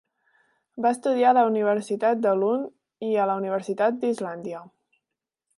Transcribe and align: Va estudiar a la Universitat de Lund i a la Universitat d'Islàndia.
Va 0.85 0.91
estudiar 0.95 1.27
a 1.31 1.33
la 1.39 1.43
Universitat 1.49 2.25
de 2.25 2.33
Lund 2.39 3.07
i 3.11 3.13
a 3.27 3.31
la 3.33 3.39
Universitat 3.45 4.03
d'Islàndia. 4.03 4.67